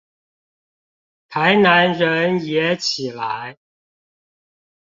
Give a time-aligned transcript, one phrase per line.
[1.29, 3.55] 台南人也起來